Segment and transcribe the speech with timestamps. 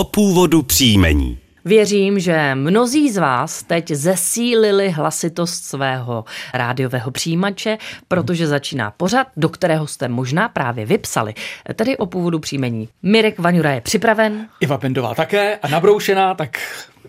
[0.00, 1.38] o původu příjmení.
[1.64, 9.48] Věřím, že mnozí z vás teď zesílili hlasitost svého rádiového přijímače, protože začíná pořad, do
[9.48, 11.34] kterého jste možná právě vypsali,
[11.74, 12.88] tedy o původu příjmení.
[13.02, 14.46] Mirek Vaňura je připraven.
[14.60, 16.58] Iva Bendová také a nabroušená, tak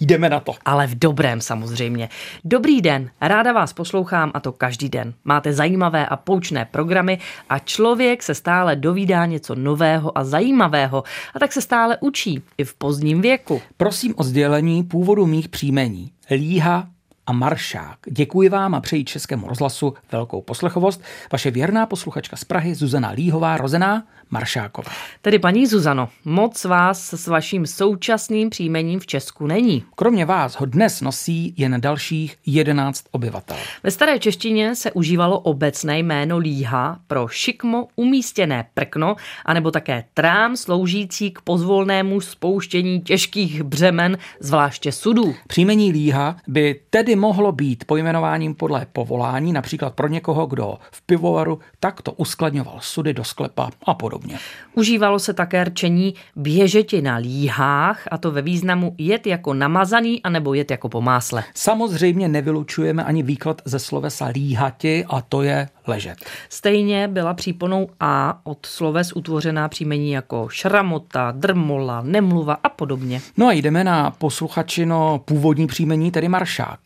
[0.00, 0.54] jdeme na to.
[0.64, 2.08] Ale v dobrém samozřejmě.
[2.44, 5.14] Dobrý den, ráda vás poslouchám a to každý den.
[5.24, 7.18] Máte zajímavé a poučné programy
[7.48, 11.02] a člověk se stále dovídá něco nového a zajímavého
[11.34, 13.60] a tak se stále učí i v pozdním věku.
[13.76, 16.12] Prosím o sdělení původu mých příjmení.
[16.30, 16.88] Líha,
[17.28, 17.98] a Maršák.
[18.10, 21.02] Děkuji vám a přeji Českému rozhlasu velkou poslechovost.
[21.32, 24.90] Vaše věrná posluchačka z Prahy Zuzana Líhová, rozená Maršáková.
[25.22, 29.84] Tedy paní Zuzano, moc vás s vaším současným příjmením v Česku není.
[29.94, 33.56] Kromě vás ho dnes nosí jen dalších 11 obyvatel.
[33.82, 40.56] Ve staré češtině se užívalo obecné jméno líha pro šikmo umístěné prkno, anebo také trám
[40.56, 45.34] sloužící k pozvolnému spouštění těžkých břemen, zvláště sudů.
[45.46, 51.58] Příjmení líha by tedy mohlo být pojmenováním podle povolání, například pro někoho, kdo v pivovaru
[51.80, 54.38] takto uskladňoval sudy do sklepa a podobně.
[54.74, 60.54] Užívalo se také rčení běžeti na líhách, a to ve významu jet jako namazaný anebo
[60.54, 61.44] jet jako po másle.
[61.54, 66.16] Samozřejmě nevylučujeme ani výklad ze slovesa líhati a to je ležet.
[66.48, 73.20] Stejně byla příponou A od sloves utvořená příjmení jako šramota, drmola, nemluva a podobně.
[73.36, 76.80] No a jdeme na posluchačino původní příjmení, tedy maršák.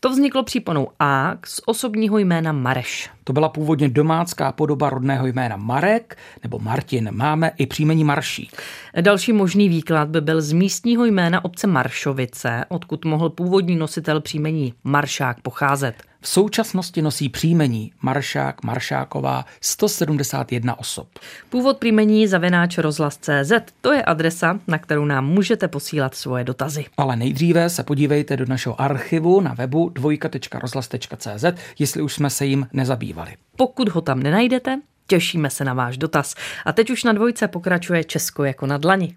[0.00, 3.10] To vzniklo příponou A z osobního jména Mareš.
[3.24, 7.08] To byla původně domácká podoba rodného jména Marek nebo Martin.
[7.12, 8.62] Máme i příjmení Maršík.
[9.00, 14.74] Další možný výklad by byl z místního jména obce Maršovice, odkud mohl původní nositel příjmení
[14.84, 15.94] Maršák pocházet.
[16.20, 21.08] V současnosti nosí příjmení Maršák, Maršáková 171 osob.
[21.50, 26.84] Původ příjmení zavináč rozhlas.cz, to je adresa, na kterou nám můžete posílat svoje dotazy.
[26.96, 31.44] Ale nejdříve se podívejte do našeho archivu na webu dvojka.rozhlas.cz,
[31.78, 33.34] jestli už jsme se jim nezabývali.
[33.56, 36.34] Pokud ho tam nenajdete, těšíme se na váš dotaz.
[36.64, 39.16] A teď už na dvojce pokračuje Česko jako na dlani.